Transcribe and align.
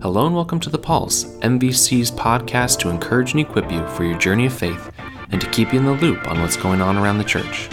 Hello 0.00 0.26
and 0.26 0.34
welcome 0.34 0.60
to 0.60 0.70
The 0.70 0.78
Pulse, 0.78 1.24
MVC's 1.40 2.12
podcast 2.12 2.78
to 2.78 2.88
encourage 2.88 3.32
and 3.32 3.40
equip 3.40 3.68
you 3.72 3.84
for 3.88 4.04
your 4.04 4.16
journey 4.16 4.46
of 4.46 4.52
faith 4.52 4.92
and 5.32 5.40
to 5.40 5.50
keep 5.50 5.72
you 5.72 5.80
in 5.80 5.86
the 5.86 5.92
loop 5.94 6.24
on 6.28 6.40
what's 6.40 6.56
going 6.56 6.80
on 6.80 6.96
around 6.96 7.18
the 7.18 7.24
church. 7.24 7.68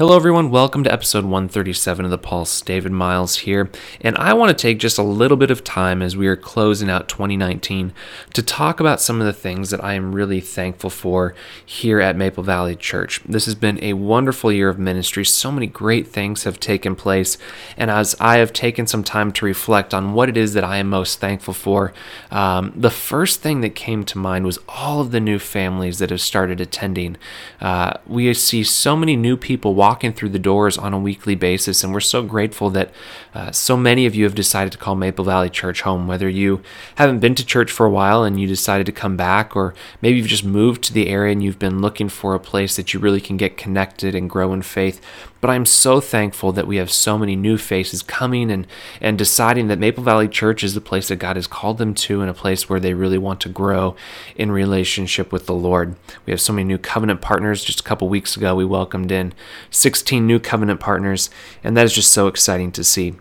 Hello, 0.00 0.16
everyone. 0.16 0.50
Welcome 0.50 0.82
to 0.84 0.90
episode 0.90 1.24
137 1.24 2.06
of 2.06 2.10
The 2.10 2.16
Pulse. 2.16 2.62
David 2.62 2.90
Miles 2.90 3.36
here. 3.40 3.70
And 4.00 4.16
I 4.16 4.32
want 4.32 4.48
to 4.48 4.62
take 4.62 4.78
just 4.78 4.96
a 4.96 5.02
little 5.02 5.36
bit 5.36 5.50
of 5.50 5.62
time 5.62 6.00
as 6.00 6.16
we 6.16 6.26
are 6.26 6.36
closing 6.36 6.88
out 6.88 7.06
2019 7.06 7.92
to 8.32 8.42
talk 8.42 8.80
about 8.80 9.02
some 9.02 9.20
of 9.20 9.26
the 9.26 9.34
things 9.34 9.68
that 9.68 9.84
I 9.84 9.92
am 9.92 10.14
really 10.14 10.40
thankful 10.40 10.88
for 10.88 11.34
here 11.66 12.00
at 12.00 12.16
Maple 12.16 12.42
Valley 12.42 12.76
Church. 12.76 13.20
This 13.24 13.44
has 13.44 13.54
been 13.54 13.78
a 13.84 13.92
wonderful 13.92 14.50
year 14.50 14.70
of 14.70 14.78
ministry. 14.78 15.22
So 15.22 15.52
many 15.52 15.66
great 15.66 16.08
things 16.08 16.44
have 16.44 16.58
taken 16.58 16.96
place. 16.96 17.36
And 17.76 17.90
as 17.90 18.16
I 18.18 18.38
have 18.38 18.54
taken 18.54 18.86
some 18.86 19.04
time 19.04 19.32
to 19.32 19.44
reflect 19.44 19.92
on 19.92 20.14
what 20.14 20.30
it 20.30 20.36
is 20.38 20.54
that 20.54 20.64
I 20.64 20.78
am 20.78 20.88
most 20.88 21.20
thankful 21.20 21.52
for, 21.52 21.92
um, 22.30 22.72
the 22.74 22.88
first 22.88 23.42
thing 23.42 23.60
that 23.60 23.74
came 23.74 24.04
to 24.04 24.16
mind 24.16 24.46
was 24.46 24.58
all 24.66 25.02
of 25.02 25.10
the 25.10 25.20
new 25.20 25.38
families 25.38 25.98
that 25.98 26.08
have 26.08 26.22
started 26.22 26.58
attending. 26.58 27.18
Uh, 27.60 27.98
we 28.06 28.32
see 28.32 28.64
so 28.64 28.96
many 28.96 29.14
new 29.14 29.36
people 29.36 29.74
walking 29.74 29.89
walking 29.90 30.12
through 30.12 30.28
the 30.28 30.38
doors 30.38 30.78
on 30.78 30.94
a 30.94 30.98
weekly 31.00 31.34
basis. 31.34 31.82
And 31.82 31.92
we're 31.92 31.98
so 31.98 32.22
grateful 32.22 32.70
that 32.70 32.92
uh, 33.34 33.50
so 33.50 33.76
many 33.76 34.06
of 34.06 34.14
you 34.14 34.22
have 34.22 34.36
decided 34.36 34.70
to 34.70 34.78
call 34.78 34.94
Maple 34.94 35.24
Valley 35.24 35.50
Church 35.50 35.80
home, 35.80 36.06
whether 36.06 36.28
you 36.28 36.62
haven't 36.94 37.18
been 37.18 37.34
to 37.34 37.44
church 37.44 37.72
for 37.72 37.86
a 37.86 37.90
while 37.90 38.22
and 38.22 38.40
you 38.40 38.46
decided 38.46 38.86
to 38.86 38.92
come 38.92 39.16
back, 39.16 39.56
or 39.56 39.74
maybe 40.00 40.16
you've 40.18 40.28
just 40.28 40.44
moved 40.44 40.84
to 40.84 40.92
the 40.92 41.08
area 41.08 41.32
and 41.32 41.42
you've 41.42 41.58
been 41.58 41.80
looking 41.80 42.08
for 42.08 42.36
a 42.36 42.38
place 42.38 42.76
that 42.76 42.94
you 42.94 43.00
really 43.00 43.20
can 43.20 43.36
get 43.36 43.56
connected 43.56 44.14
and 44.14 44.30
grow 44.30 44.52
in 44.52 44.62
faith. 44.62 45.00
But 45.40 45.50
I'm 45.50 45.64
so 45.64 46.00
thankful 46.00 46.52
that 46.52 46.66
we 46.66 46.76
have 46.76 46.90
so 46.90 47.16
many 47.16 47.34
new 47.34 47.56
faces 47.56 48.02
coming 48.02 48.50
and, 48.50 48.66
and 49.00 49.16
deciding 49.16 49.68
that 49.68 49.78
Maple 49.78 50.04
Valley 50.04 50.28
Church 50.28 50.62
is 50.62 50.74
the 50.74 50.80
place 50.82 51.08
that 51.08 51.16
God 51.16 51.36
has 51.36 51.46
called 51.46 51.78
them 51.78 51.94
to 51.94 52.20
and 52.20 52.30
a 52.30 52.34
place 52.34 52.68
where 52.68 52.80
they 52.80 52.92
really 52.92 53.16
want 53.16 53.40
to 53.42 53.48
grow 53.48 53.96
in 54.36 54.52
relationship 54.52 55.32
with 55.32 55.46
the 55.46 55.54
Lord. 55.54 55.96
We 56.26 56.30
have 56.32 56.40
so 56.40 56.52
many 56.52 56.64
new 56.64 56.78
covenant 56.78 57.22
partners. 57.22 57.64
Just 57.64 57.80
a 57.80 57.84
couple 57.84 58.08
weeks 58.08 58.36
ago, 58.36 58.54
we 58.54 58.66
welcomed 58.66 59.10
in 59.10 59.32
16 59.70 60.26
new 60.26 60.38
covenant 60.38 60.80
partners, 60.80 61.30
and 61.64 61.76
that 61.76 61.86
is 61.86 61.94
just 61.94 62.12
so 62.12 62.26
exciting 62.26 62.70
to 62.72 62.84
see. 62.84 63.14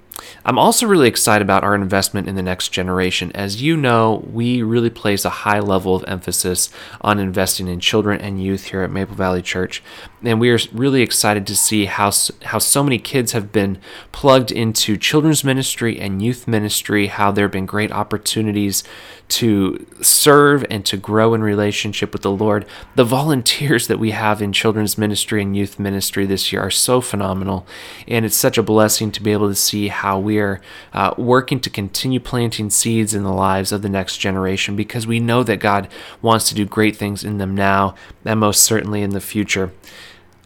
I'm 0.45 0.58
also 0.58 0.88
really 0.88 1.08
excited 1.08 1.44
about 1.44 1.64
our 1.64 1.75
investment 1.75 2.28
in 2.28 2.36
the 2.36 2.42
next 2.42 2.70
generation. 2.70 3.31
As 3.34 3.62
you 3.62 3.78
know, 3.78 4.23
we 4.31 4.61
really 4.61 4.89
place 4.89 5.26
a 5.26 5.30
high 5.30 5.59
level 5.59 5.95
of 5.95 6.03
emphasis 6.08 6.70
on 7.02 7.20
investing 7.20 7.67
in 7.67 7.80
children 7.80 8.20
and 8.22 8.42
youth 8.42 8.66
here 8.66 8.81
at 8.81 8.92
Maple 8.92 9.16
Valley 9.16 9.42
Church. 9.42 9.84
And 10.23 10.39
we 10.39 10.50
are 10.50 10.59
really 10.73 11.02
excited 11.02 11.48
to 11.48 11.56
see 11.56 11.86
how, 11.86 12.11
how 12.44 12.59
so 12.59 12.84
many 12.84 13.00
kids 13.00 13.31
have 13.31 13.52
been 13.52 13.80
plugged 14.11 14.52
into 14.52 14.98
children's 14.98 15.44
ministry 15.44 16.00
and 16.00 16.22
youth 16.22 16.48
ministry, 16.48 17.08
how 17.08 17.31
there 17.31 17.45
have 17.45 17.52
been 17.52 17.66
great 17.66 17.92
opportunities 17.92 18.83
to 19.30 19.86
serve 20.02 20.66
and 20.72 20.86
to 20.88 20.98
grow 20.98 21.33
in 21.36 21.42
relationship 21.44 22.11
with 22.11 22.23
the 22.23 22.31
Lord. 22.31 22.66
The 22.95 23.04
volunteers 23.04 23.88
that 23.88 24.00
we 24.00 24.11
have 24.11 24.42
in 24.42 24.52
children's 24.52 24.98
ministry 24.98 25.42
and 25.42 25.56
youth 25.56 25.78
ministry 25.78 26.26
this 26.26 26.52
year 26.52 26.64
are 26.64 26.72
so 26.72 27.00
phenomenal. 27.00 27.66
And 28.08 28.26
it's 28.26 28.36
such 28.36 28.58
a 28.58 28.64
blessing 28.64 29.11
to 29.11 29.22
be 29.22 29.31
able 29.31 29.48
to 29.48 29.56
see 29.56 29.89
how 29.89 30.09
we 30.18 30.40
are 30.40 30.62
uh, 30.94 31.14
working 31.18 31.60
to 31.60 31.70
continue 31.70 32.20
planting 32.20 32.70
seeds 32.70 33.14
in 33.14 33.24
the 33.24 33.34
lives 33.34 33.72
of 33.72 33.82
the 33.82 33.90
next 33.90 34.18
generation 34.18 34.76
because 34.76 35.06
we 35.06 35.20
know 35.20 35.44
that 35.44 35.58
God 35.58 35.88
wants 36.22 36.48
to 36.50 36.56
do 36.56 36.66
great 36.66 36.96
things 36.96 37.24
in 37.24 37.38
them 37.38 37.54
now 37.54 37.96
and 38.24 38.40
most 38.40 38.64
certainly 38.64 39.02
in 39.02 39.12
the 39.12 39.22
future. 39.22 39.72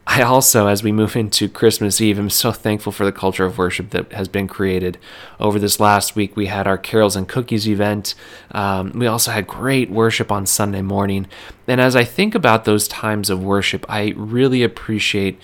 I 0.05 0.21
also, 0.21 0.67
as 0.67 0.83
we 0.83 0.91
move 0.91 1.15
into 1.15 1.47
Christmas 1.47 2.01
Eve, 2.01 2.19
am 2.19 2.29
so 2.29 2.51
thankful 2.51 2.91
for 2.91 3.05
the 3.05 3.11
culture 3.11 3.45
of 3.45 3.57
worship 3.57 3.91
that 3.91 4.11
has 4.11 4.27
been 4.27 4.49
created. 4.49 4.97
Over 5.39 5.59
this 5.59 5.79
last 5.79 6.13
week, 6.15 6.35
we 6.35 6.47
had 6.47 6.67
our 6.67 6.77
Carols 6.77 7.15
and 7.15 7.27
Cookies 7.27 7.69
event. 7.69 8.13
Um, 8.51 8.91
we 8.93 9.07
also 9.07 9.31
had 9.31 9.47
great 9.47 9.89
worship 9.89 10.29
on 10.29 10.45
Sunday 10.45 10.81
morning. 10.81 11.27
And 11.67 11.79
as 11.79 11.95
I 11.95 12.03
think 12.03 12.35
about 12.35 12.65
those 12.65 12.87
times 12.89 13.29
of 13.29 13.41
worship, 13.41 13.85
I 13.87 14.13
really 14.17 14.61
appreciate 14.61 15.39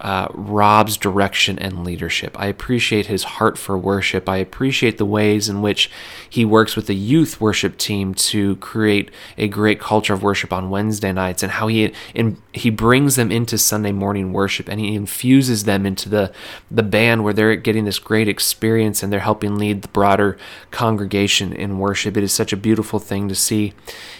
uh, 0.00 0.28
Rob's 0.32 0.96
direction 0.96 1.58
and 1.58 1.84
leadership. 1.84 2.38
I 2.38 2.46
appreciate 2.46 3.06
his 3.06 3.24
heart 3.24 3.56
for 3.56 3.78
worship. 3.78 4.28
I 4.28 4.38
appreciate 4.38 4.98
the 4.98 5.06
ways 5.06 5.48
in 5.48 5.62
which 5.62 5.90
he 6.28 6.44
works 6.44 6.76
with 6.76 6.86
the 6.86 6.94
youth 6.94 7.40
worship 7.40 7.78
team 7.78 8.14
to 8.14 8.56
create 8.56 9.10
a 9.38 9.48
great 9.48 9.80
culture 9.80 10.12
of 10.12 10.22
worship 10.22 10.52
on 10.52 10.70
Wednesday 10.70 11.12
nights, 11.12 11.42
and 11.42 11.52
how 11.52 11.68
he 11.68 11.92
in, 12.14 12.36
he 12.52 12.70
brings 12.70 13.16
them 13.16 13.30
into 13.30 13.56
Sunday 13.56 13.92
morning 13.92 14.32
worship, 14.32 14.68
and 14.68 14.80
he 14.80 14.94
infuses 14.94 15.64
them 15.64 15.86
into 15.86 16.08
the 16.08 16.32
the 16.70 16.82
band 16.82 17.24
where 17.24 17.32
they're 17.32 17.56
getting 17.56 17.84
this 17.84 17.98
great 17.98 18.28
experience, 18.28 19.02
and 19.02 19.12
they're 19.12 19.20
helping 19.20 19.56
lead 19.56 19.82
the 19.82 19.88
broader 19.88 20.36
congregation 20.70 21.52
in 21.52 21.78
worship. 21.78 22.16
It 22.16 22.24
is 22.24 22.32
such 22.32 22.52
a 22.52 22.56
beautiful 22.56 22.98
thing 22.98 23.28
to 23.28 23.34
see, 23.34 23.72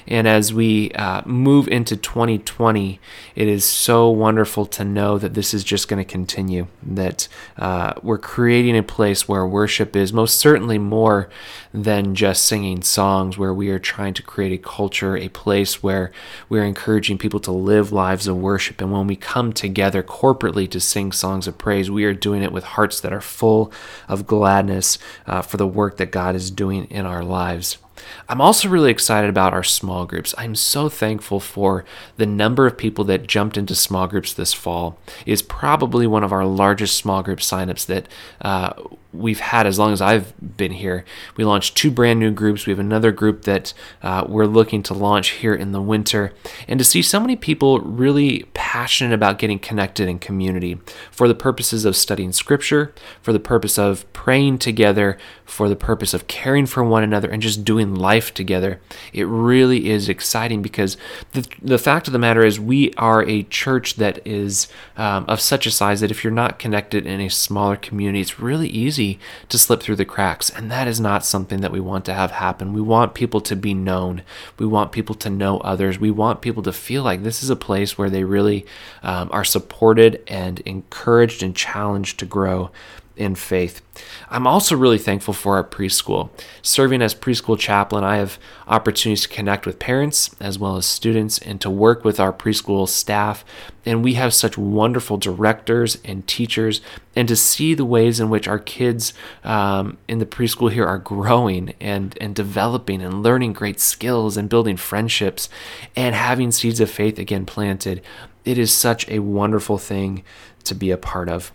and 0.06 0.28
as 0.28 0.52
we 0.54 0.92
uh, 0.92 1.22
move 1.26 1.66
into 1.68 1.96
2020, 1.96 3.00
it 3.34 3.48
is 3.48 3.64
so 3.64 4.08
wonderful 4.08 4.66
to 4.66 4.84
know 4.84 5.18
that 5.18 5.34
this 5.34 5.52
is 5.52 5.64
just 5.64 5.73
just 5.74 5.88
going 5.88 6.04
to 6.04 6.10
continue. 6.10 6.68
That 6.82 7.26
uh, 7.58 7.94
we're 8.02 8.18
creating 8.18 8.76
a 8.76 8.82
place 8.82 9.28
where 9.28 9.44
worship 9.46 9.96
is 9.96 10.12
most 10.12 10.36
certainly 10.36 10.78
more 10.78 11.28
than 11.72 12.14
just 12.14 12.44
singing 12.44 12.82
songs, 12.82 13.36
where 13.36 13.52
we 13.52 13.70
are 13.70 13.80
trying 13.80 14.14
to 14.14 14.22
create 14.22 14.52
a 14.52 14.62
culture, 14.62 15.16
a 15.16 15.28
place 15.28 15.82
where 15.82 16.12
we're 16.48 16.64
encouraging 16.64 17.18
people 17.18 17.40
to 17.40 17.52
live 17.52 17.90
lives 17.90 18.28
of 18.28 18.36
worship. 18.36 18.80
And 18.80 18.92
when 18.92 19.08
we 19.08 19.16
come 19.16 19.52
together 19.52 20.02
corporately 20.02 20.70
to 20.70 20.78
sing 20.78 21.10
songs 21.10 21.48
of 21.48 21.58
praise, 21.58 21.90
we 21.90 22.04
are 22.04 22.14
doing 22.14 22.42
it 22.42 22.52
with 22.52 22.64
hearts 22.64 23.00
that 23.00 23.12
are 23.12 23.20
full 23.20 23.72
of 24.08 24.26
gladness 24.26 24.98
uh, 25.26 25.42
for 25.42 25.56
the 25.56 25.66
work 25.66 25.96
that 25.96 26.12
God 26.12 26.36
is 26.36 26.50
doing 26.50 26.84
in 26.84 27.04
our 27.04 27.24
lives. 27.24 27.78
I'm 28.28 28.40
also 28.40 28.68
really 28.68 28.90
excited 28.90 29.30
about 29.30 29.52
our 29.52 29.62
small 29.62 30.06
groups. 30.06 30.34
I'm 30.36 30.54
so 30.54 30.88
thankful 30.88 31.40
for 31.40 31.84
the 32.16 32.26
number 32.26 32.66
of 32.66 32.76
people 32.76 33.04
that 33.04 33.26
jumped 33.26 33.56
into 33.56 33.74
small 33.74 34.06
groups 34.06 34.32
this 34.32 34.52
fall. 34.52 34.98
It's 35.26 35.42
probably 35.42 36.06
one 36.06 36.24
of 36.24 36.32
our 36.32 36.44
largest 36.44 36.96
small 36.96 37.22
group 37.22 37.40
signups 37.40 37.86
that 37.86 38.08
uh, 38.40 38.72
we've 39.14 39.40
had 39.40 39.66
as 39.66 39.78
long 39.78 39.92
as 39.92 40.00
I've 40.00 40.34
been 40.56 40.72
here. 40.72 41.04
We 41.36 41.44
launched 41.44 41.76
two 41.76 41.90
brand 41.90 42.18
new 42.20 42.30
groups. 42.30 42.66
We 42.66 42.72
have 42.72 42.78
another 42.78 43.12
group 43.12 43.42
that 43.42 43.72
uh, 44.02 44.24
we're 44.28 44.46
looking 44.46 44.82
to 44.84 44.94
launch 44.94 45.30
here 45.30 45.54
in 45.54 45.72
the 45.72 45.80
winter. 45.80 46.32
And 46.66 46.78
to 46.78 46.84
see 46.84 47.02
so 47.02 47.20
many 47.20 47.36
people 47.36 47.78
really 47.80 48.44
passionate 48.54 49.14
about 49.14 49.38
getting 49.38 49.58
connected 49.58 50.08
in 50.08 50.18
community 50.18 50.78
for 51.10 51.28
the 51.28 51.34
purposes 51.34 51.84
of 51.84 51.96
studying 51.96 52.32
scripture, 52.32 52.92
for 53.22 53.32
the 53.32 53.40
purpose 53.40 53.78
of 53.78 54.10
praying 54.12 54.58
together, 54.58 55.16
for 55.44 55.68
the 55.68 55.76
purpose 55.76 56.14
of 56.14 56.26
caring 56.26 56.66
for 56.66 56.82
one 56.82 57.02
another, 57.02 57.30
and 57.30 57.42
just 57.42 57.64
doing 57.64 57.94
life 57.94 58.34
together. 58.34 58.80
It 59.12 59.24
really 59.24 59.90
is 59.90 60.08
exciting 60.08 60.62
because 60.62 60.96
the, 61.32 61.46
the 61.62 61.78
fact 61.78 62.08
of 62.08 62.12
the 62.12 62.18
matter 62.18 62.44
is, 62.44 62.58
we 62.58 62.92
are 62.94 63.22
a 63.22 63.44
church 63.44 63.94
that 63.96 64.26
is 64.26 64.68
um, 64.96 65.24
of 65.28 65.40
such 65.40 65.66
a 65.66 65.70
size 65.70 66.00
that 66.00 66.10
if 66.10 66.24
you're 66.24 66.32
not 66.32 66.58
connected 66.58 67.06
in 67.06 67.20
a 67.20 67.28
smaller 67.28 67.76
community, 67.76 68.20
it's 68.20 68.40
really 68.40 68.68
easy 68.68 69.03
easy 69.04 69.18
to 69.48 69.58
slip 69.58 69.82
through 69.82 69.96
the 69.96 70.04
cracks. 70.04 70.50
And 70.50 70.70
that 70.70 70.88
is 70.88 71.00
not 71.00 71.24
something 71.24 71.60
that 71.60 71.72
we 71.72 71.80
want 71.80 72.04
to 72.06 72.14
have 72.14 72.32
happen. 72.32 72.72
We 72.72 72.80
want 72.80 73.14
people 73.14 73.40
to 73.42 73.56
be 73.56 73.74
known. 73.74 74.22
We 74.58 74.66
want 74.66 74.92
people 74.92 75.14
to 75.16 75.30
know 75.30 75.58
others. 75.58 75.98
We 75.98 76.10
want 76.10 76.40
people 76.40 76.62
to 76.64 76.72
feel 76.72 77.02
like 77.02 77.22
this 77.22 77.42
is 77.42 77.50
a 77.50 77.56
place 77.56 77.96
where 77.98 78.10
they 78.10 78.24
really 78.24 78.66
um, 79.02 79.28
are 79.32 79.44
supported 79.44 80.22
and 80.26 80.60
encouraged 80.60 81.42
and 81.42 81.54
challenged 81.54 82.18
to 82.18 82.26
grow 82.26 82.70
in 83.16 83.34
faith. 83.34 83.80
I'm 84.28 84.46
also 84.46 84.76
really 84.76 84.98
thankful 84.98 85.34
for 85.34 85.56
our 85.56 85.64
preschool. 85.64 86.30
Serving 86.62 87.00
as 87.00 87.14
preschool 87.14 87.58
chaplain, 87.58 88.02
I 88.02 88.16
have 88.16 88.38
opportunities 88.66 89.22
to 89.22 89.28
connect 89.28 89.66
with 89.66 89.78
parents 89.78 90.34
as 90.40 90.58
well 90.58 90.76
as 90.76 90.86
students 90.86 91.38
and 91.38 91.60
to 91.60 91.70
work 91.70 92.04
with 92.04 92.18
our 92.18 92.32
preschool 92.32 92.88
staff. 92.88 93.44
And 93.86 94.02
we 94.02 94.14
have 94.14 94.34
such 94.34 94.58
wonderful 94.58 95.16
directors 95.16 95.98
and 96.04 96.26
teachers, 96.26 96.80
and 97.14 97.28
to 97.28 97.36
see 97.36 97.74
the 97.74 97.84
ways 97.84 98.18
in 98.18 98.30
which 98.30 98.48
our 98.48 98.58
kids 98.58 99.12
um, 99.44 99.98
in 100.08 100.18
the 100.18 100.26
preschool 100.26 100.72
here 100.72 100.86
are 100.86 100.98
growing 100.98 101.74
and, 101.80 102.16
and 102.20 102.34
developing 102.34 103.02
and 103.02 103.22
learning 103.22 103.52
great 103.52 103.78
skills 103.78 104.36
and 104.36 104.48
building 104.48 104.76
friendships 104.76 105.48
and 105.94 106.14
having 106.14 106.50
seeds 106.50 106.80
of 106.80 106.90
faith 106.90 107.18
again 107.18 107.46
planted. 107.46 108.02
It 108.44 108.58
is 108.58 108.72
such 108.72 109.08
a 109.08 109.20
wonderful 109.20 109.78
thing 109.78 110.24
to 110.64 110.74
be 110.74 110.90
a 110.90 110.96
part 110.96 111.28
of. 111.28 111.52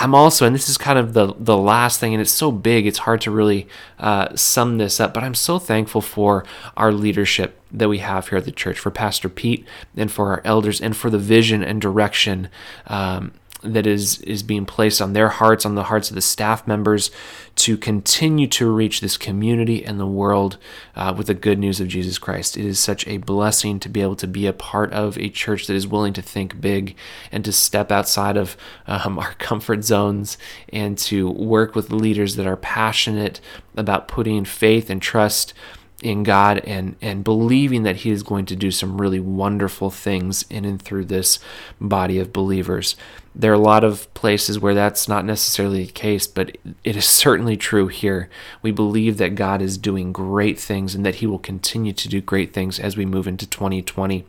I'm 0.00 0.14
also, 0.14 0.46
and 0.46 0.54
this 0.54 0.70
is 0.70 0.78
kind 0.78 0.98
of 0.98 1.12
the 1.12 1.34
the 1.38 1.58
last 1.58 2.00
thing, 2.00 2.14
and 2.14 2.22
it's 2.22 2.32
so 2.32 2.50
big, 2.50 2.86
it's 2.86 3.00
hard 3.00 3.20
to 3.20 3.30
really 3.30 3.68
uh, 3.98 4.34
sum 4.34 4.78
this 4.78 4.98
up. 4.98 5.12
But 5.12 5.24
I'm 5.24 5.34
so 5.34 5.58
thankful 5.58 6.00
for 6.00 6.42
our 6.74 6.90
leadership 6.90 7.60
that 7.70 7.90
we 7.90 7.98
have 7.98 8.28
here 8.28 8.38
at 8.38 8.46
the 8.46 8.50
church, 8.50 8.78
for 8.78 8.90
Pastor 8.90 9.28
Pete, 9.28 9.66
and 9.94 10.10
for 10.10 10.30
our 10.30 10.40
elders, 10.42 10.80
and 10.80 10.96
for 10.96 11.10
the 11.10 11.18
vision 11.18 11.62
and 11.62 11.82
direction 11.82 12.48
um, 12.86 13.32
that 13.62 13.86
is 13.86 14.20
is 14.22 14.42
being 14.42 14.64
placed 14.64 15.00
on 15.00 15.12
their 15.12 15.28
hearts, 15.28 15.66
on 15.66 15.74
the 15.74 15.84
hearts 15.84 16.10
of 16.10 16.14
the 16.14 16.22
staff 16.22 16.66
members, 16.66 17.10
to 17.56 17.76
continue 17.76 18.46
to 18.46 18.70
reach 18.70 19.00
this 19.00 19.16
community 19.16 19.84
and 19.84 20.00
the 20.00 20.06
world 20.06 20.56
uh, 20.96 21.12
with 21.16 21.26
the 21.26 21.34
good 21.34 21.58
news 21.58 21.80
of 21.80 21.88
Jesus 21.88 22.18
Christ. 22.18 22.56
It 22.56 22.64
is 22.64 22.78
such 22.78 23.06
a 23.06 23.18
blessing 23.18 23.78
to 23.80 23.88
be 23.88 24.00
able 24.00 24.16
to 24.16 24.26
be 24.26 24.46
a 24.46 24.52
part 24.52 24.92
of 24.92 25.18
a 25.18 25.28
church 25.28 25.66
that 25.66 25.74
is 25.74 25.86
willing 25.86 26.12
to 26.14 26.22
think 26.22 26.60
big 26.60 26.96
and 27.30 27.44
to 27.44 27.52
step 27.52 27.92
outside 27.92 28.36
of 28.36 28.56
um, 28.86 29.18
our 29.18 29.32
comfort 29.38 29.84
zones 29.84 30.38
and 30.72 30.96
to 30.98 31.30
work 31.30 31.74
with 31.74 31.92
leaders 31.92 32.36
that 32.36 32.46
are 32.46 32.56
passionate 32.56 33.40
about 33.76 34.08
putting 34.08 34.44
faith 34.44 34.88
and 34.90 35.02
trust 35.02 35.54
in 36.02 36.22
God 36.22 36.58
and 36.60 36.96
and 37.00 37.22
believing 37.22 37.82
that 37.82 37.96
he 37.96 38.10
is 38.10 38.22
going 38.22 38.46
to 38.46 38.56
do 38.56 38.70
some 38.70 39.00
really 39.00 39.20
wonderful 39.20 39.90
things 39.90 40.44
in 40.48 40.64
and 40.64 40.80
through 40.80 41.04
this 41.06 41.38
body 41.80 42.18
of 42.18 42.32
believers. 42.32 42.96
There 43.34 43.52
are 43.52 43.54
a 43.54 43.58
lot 43.58 43.84
of 43.84 44.12
places 44.12 44.58
where 44.58 44.74
that's 44.74 45.08
not 45.08 45.24
necessarily 45.24 45.84
the 45.84 45.92
case, 45.92 46.26
but 46.26 46.56
it 46.82 46.96
is 46.96 47.04
certainly 47.06 47.56
true 47.56 47.86
here. 47.86 48.28
We 48.60 48.72
believe 48.72 49.18
that 49.18 49.36
God 49.36 49.62
is 49.62 49.78
doing 49.78 50.12
great 50.12 50.58
things 50.58 50.96
and 50.96 51.06
that 51.06 51.16
He 51.16 51.26
will 51.26 51.38
continue 51.38 51.92
to 51.92 52.08
do 52.08 52.20
great 52.20 52.52
things 52.52 52.80
as 52.80 52.96
we 52.96 53.06
move 53.06 53.28
into 53.28 53.46
2020. 53.46 54.24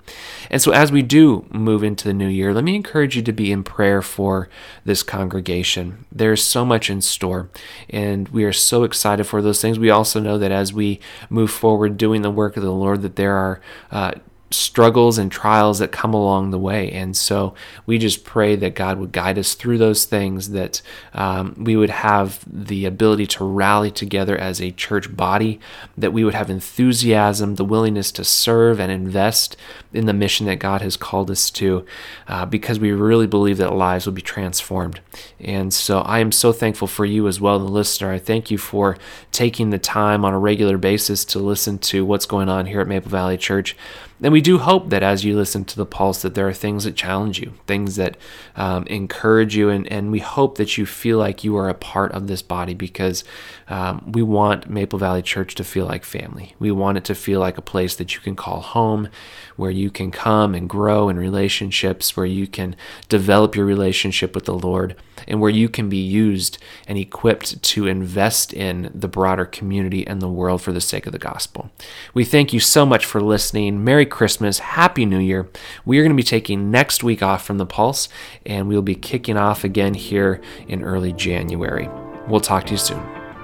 And 0.52 0.62
so, 0.62 0.72
as 0.72 0.92
we 0.92 1.02
do 1.02 1.46
move 1.50 1.84
into 1.84 2.08
the 2.08 2.14
new 2.14 2.28
year, 2.28 2.54
let 2.54 2.64
me 2.64 2.76
encourage 2.76 3.16
you 3.16 3.24
to 3.24 3.34
be 3.34 3.52
in 3.52 3.64
prayer 3.64 4.04
for 4.04 4.50
this 4.86 5.02
congregation. 5.02 6.06
There's 6.12 6.44
so 6.44 6.64
much 6.64 6.90
in 6.90 7.02
store, 7.02 7.50
and 7.90 8.30
we 8.30 8.44
are 8.44 8.54
so 8.54 8.84
excited 8.84 9.24
for 9.24 9.42
those 9.42 9.62
things. 9.62 9.80
We 9.80 9.90
also 9.90 10.20
know 10.20 10.38
that 10.38 10.52
as 10.52 10.74
we 10.74 11.00
move 11.30 11.50
forward 11.50 11.98
doing 11.98 12.22
the 12.22 12.30
work 12.30 12.56
of 12.56 12.64
the 12.64 12.72
Lord, 12.72 13.02
that 13.02 13.16
there 13.16 13.36
are 13.36 13.62
uh, 13.90 14.12
struggles 14.54 15.18
and 15.18 15.32
trials 15.32 15.80
that 15.80 15.92
come 15.92 16.14
along 16.14 16.52
the 16.52 16.60
way. 16.60 16.92
And 16.92 17.16
so 17.16 17.54
we 17.86 17.98
just 17.98 18.24
pray 18.24 18.56
that 18.58 18.76
God 18.76 19.00
would 19.00 19.12
guide 19.12 19.38
us 19.38 19.54
through 19.54 19.78
those 19.78 20.06
things, 20.06 20.50
that 20.52 20.82
um, 21.14 21.56
we 21.58 21.76
would 21.76 21.90
have 21.90 22.44
the 22.46 22.86
ability 22.86 23.28
to 23.28 23.46
rally 23.46 23.92
together 23.92 24.38
as 24.38 24.62
a 24.62 24.72
church 24.72 25.16
body, 25.16 25.60
that 25.98 26.14
we 26.14 26.24
would 26.24 26.34
have 26.34 26.50
enthusiasm, 26.50 27.56
the 27.56 27.66
willingness 27.66 28.12
to 28.14 28.24
serve 28.24 28.80
and 28.80 28.92
invest 28.92 29.56
in 29.94 30.06
the 30.06 30.14
mission 30.14 30.46
that 30.46 30.60
God 30.60 30.82
has 30.82 30.98
called 30.98 31.32
us 31.32 31.50
to, 31.52 31.86
uh, 32.28 32.46
because 32.46 32.80
we 32.80 32.92
really 32.92 33.28
believe 33.28 33.58
that 33.58 33.74
lives 33.74 34.06
will 34.06 34.14
be 34.14 34.22
transformed. 34.22 35.00
And 35.40 35.74
so 35.74 36.00
I 36.00 36.20
am 36.20 36.32
so 36.32 36.52
thankful 36.52 36.88
for 36.88 37.06
you 37.06 37.28
as 37.28 37.42
well, 37.42 37.60
the 37.60 37.66
listener. 37.66 38.12
I 38.12 38.20
thank 38.20 38.52
you 38.52 38.58
for 38.58 38.98
taking 39.32 39.70
the 39.70 39.80
time 39.80 40.26
on 40.26 40.34
a 40.34 40.40
regular 40.40 40.78
basis 40.78 41.26
to 41.26 41.40
listen 41.40 41.78
to 41.80 42.06
what's 42.06 42.26
going 42.26 42.50
on 42.50 42.66
here 42.66 42.82
at 42.82 42.88
Maple 42.88 43.10
Valley 43.12 43.38
Church. 43.38 43.76
And 44.24 44.32
we 44.32 44.42
do 44.42 44.60
hope 44.60 44.90
that 44.90 45.02
as 45.02 45.26
you 45.26 45.36
listen 45.36 45.66
to 45.66 45.76
the 45.76 45.86
pulse, 45.86 46.22
that 46.22 46.36
there 46.36 46.48
are 46.48 46.54
things 46.54 46.84
that 46.84 46.96
challenge 46.96 47.40
you, 47.40 47.54
things 47.66 47.96
that 47.96 48.18
um, 48.56 48.86
encourage 48.88 49.56
you, 49.56 49.70
and, 49.70 49.92
and 49.92 50.12
we 50.12 50.20
hope 50.20 50.58
that 50.58 50.78
you 50.78 50.86
feel 50.86 51.18
like 51.18 51.44
you 51.44 51.58
are 51.58 51.70
a 51.70 51.74
part 51.74 52.12
of 52.12 52.28
this 52.28 52.42
body 52.42 52.74
because 52.76 53.24
um, 53.68 54.12
we 54.12 54.22
want 54.22 54.70
Maple 54.70 55.00
Valley 55.00 55.24
Church 55.24 55.56
to 55.56 55.64
feel 55.64 55.86
like 55.86 56.06
family. 56.06 56.56
We 56.60 56.72
want 56.72 56.98
it 56.98 57.06
to 57.06 57.16
feel 57.16 57.40
like 57.40 57.58
a 57.58 57.64
place 57.64 57.96
that 57.96 58.14
you 58.14 58.22
can 58.22 58.36
call 58.36 58.62
home, 58.62 59.10
where 59.56 59.72
you 59.72 59.90
can 59.90 60.12
come 60.12 60.54
and 60.54 60.70
grow 60.70 61.10
in 61.10 61.18
relationships, 61.18 62.16
where 62.16 62.26
you 62.26 62.48
can 62.48 62.76
develop 63.10 63.56
your 63.56 63.66
relationship 63.66 64.36
with 64.36 64.46
the 64.46 64.54
Lord, 64.54 64.96
and 65.28 65.40
where 65.40 65.52
you 65.52 65.70
can 65.70 65.90
be 65.90 65.98
used 65.98 66.58
and 66.88 66.98
equipped 66.98 67.62
to 67.62 67.88
invest 67.88 68.54
in 68.54 68.92
the 68.94 69.08
broader 69.08 69.46
community 69.46 70.06
and 70.06 70.22
the 70.22 70.30
world 70.30 70.62
for 70.62 70.72
the 70.72 70.82
sake 70.82 71.06
of 71.06 71.12
the 71.12 71.20
gospel. 71.20 71.72
We 72.14 72.26
thank 72.26 72.54
you 72.54 72.60
so 72.60 72.86
much 72.86 73.06
for 73.06 73.22
listening. 73.22 73.84
Merry 73.84 74.06
Christmas, 74.12 74.60
Happy 74.60 75.06
New 75.06 75.18
Year. 75.18 75.50
We 75.86 75.98
are 75.98 76.04
going 76.04 76.16
to 76.16 76.16
be 76.16 76.22
taking 76.22 76.70
next 76.70 77.04
week 77.04 77.24
off 77.24 77.44
from 77.44 77.58
the 77.58 77.66
Pulse, 77.66 78.10
and 78.46 78.68
we'll 78.68 78.84
be 78.84 78.96
kicking 78.96 79.38
off 79.38 79.64
again 79.64 79.96
here 79.96 80.40
in 80.68 80.84
early 80.84 81.14
January. 81.14 81.90
We'll 82.28 82.42
talk 82.42 82.66
to 82.66 82.72
you 82.74 82.78
soon. 82.78 83.02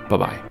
Bye 0.10 0.18
bye. 0.18 0.47